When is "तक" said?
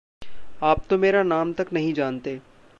1.53-1.67